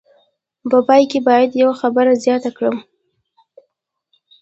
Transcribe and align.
په 0.69 0.77
پای 0.87 1.03
کې 1.11 1.19
باید 1.27 1.59
یوه 1.61 1.75
خبره 1.81 2.11
زیاته 2.23 2.49
کړم. 2.57 2.77